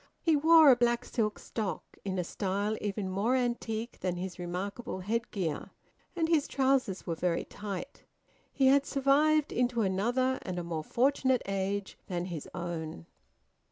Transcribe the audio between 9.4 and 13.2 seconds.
into another and a more fortunate age than his own.